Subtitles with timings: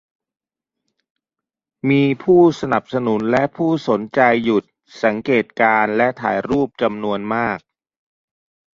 [1.89, 4.63] มีผู้สนับสนุนและผู้สนใจหยุด
[5.03, 7.59] สังเกตการณ์และถ่ายรูปจำนวนมาก